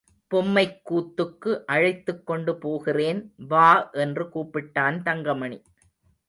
பொம்மைக்கூத்துக்கு 0.31 1.51
அழைத்துக்கொண்டு 1.65 2.55
போகிறேன், 2.57 3.21
வா 3.47 3.69
என்று 3.91 4.25
கூப்பிட்டான் 4.33 4.97
தங்கமணி. 5.01 5.59